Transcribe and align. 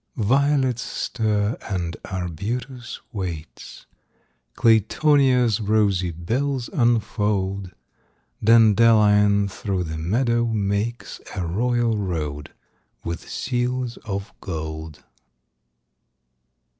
Violets 0.17 0.81
stir 0.81 1.59
and 1.69 1.95
arbutus 2.05 3.01
waits, 3.13 3.85
Claytonia's 4.55 5.59
rosy 5.61 6.09
bells 6.09 6.69
unfold; 6.73 7.69
Dandelion 8.43 9.47
through 9.47 9.83
the 9.83 9.99
meadow 9.99 10.47
makes 10.47 11.21
A 11.35 11.45
royal 11.45 11.99
road, 11.99 12.51
with 13.03 13.29
seals 13.29 13.97
of 13.97 14.33
gold. 14.41 15.03